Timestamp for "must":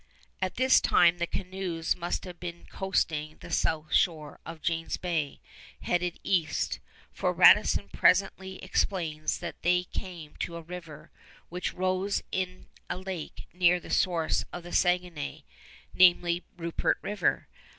1.95-2.23